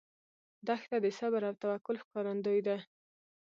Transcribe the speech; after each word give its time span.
دښته 0.67 0.97
د 1.03 1.07
صبر 1.19 1.41
او 1.49 1.53
توکل 1.63 1.95
ښکارندوی 2.03 2.59
ده. 2.67 2.77